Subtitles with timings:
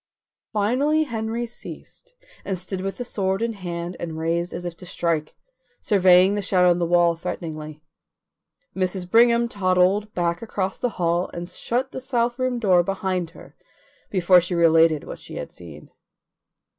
[0.51, 4.83] Finally Henry ceased and stood with the sword in hand and raised as if to
[4.83, 5.35] strike,
[5.79, 7.83] surveying the shadow on the wall threateningly.
[8.75, 9.07] Mrs.
[9.07, 13.55] Brigham toddled back across the hall and shut the south room door behind her
[14.09, 15.91] before she related what she had seen.